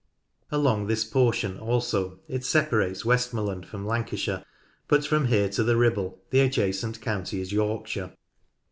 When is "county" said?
7.01-7.39